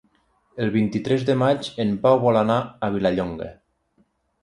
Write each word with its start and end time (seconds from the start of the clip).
El 0.63 0.71
vint-i-tres 0.75 1.27
de 1.27 1.35
maig 1.43 1.71
en 1.85 1.93
Pau 2.07 2.19
vol 2.25 2.43
anar 2.45 2.59
a 2.89 2.93
Vilallonga. 2.99 3.55